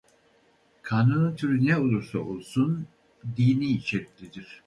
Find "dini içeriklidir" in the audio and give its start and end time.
3.37-4.59